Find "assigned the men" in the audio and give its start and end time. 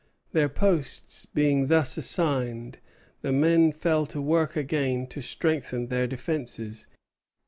1.95-3.71